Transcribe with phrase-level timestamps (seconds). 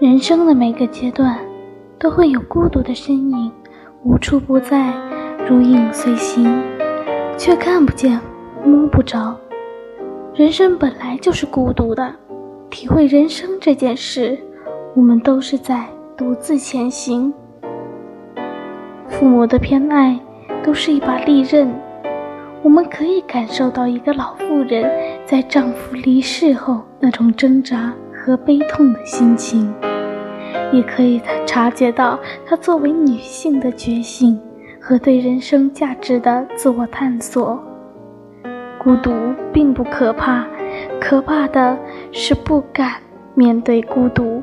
[0.00, 1.36] 人生的每个阶段，
[1.98, 3.50] 都会有孤独的身影，
[4.04, 4.94] 无处不在，
[5.48, 6.62] 如影随形，
[7.36, 8.20] 却看不见，
[8.64, 9.36] 摸不着。
[10.34, 12.14] 人生本来就是孤独的，
[12.70, 14.38] 体会人生这件事，
[14.94, 15.84] 我们都是在
[16.16, 17.34] 独自前行。
[19.08, 20.16] 父母的偏爱
[20.62, 21.74] 都是一把利刃，
[22.62, 24.88] 我们可以感受到一个老妇人
[25.26, 27.92] 在丈夫离世后那种挣扎
[28.28, 29.72] 和悲痛的心情，
[30.70, 34.38] 也可以察觉到她作为女性的觉醒
[34.78, 37.58] 和对人生价值的自我探索。
[38.76, 39.10] 孤独
[39.50, 40.46] 并不可怕，
[41.00, 41.78] 可怕的
[42.12, 42.96] 是不敢
[43.34, 44.42] 面对孤独。